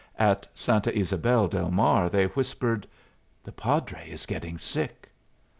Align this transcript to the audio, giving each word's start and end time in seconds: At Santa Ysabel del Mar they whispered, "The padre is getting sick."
At 0.17 0.47
Santa 0.55 0.89
Ysabel 0.97 1.47
del 1.47 1.69
Mar 1.69 2.09
they 2.09 2.25
whispered, 2.25 2.87
"The 3.43 3.51
padre 3.51 4.09
is 4.09 4.25
getting 4.25 4.57
sick." 4.57 5.11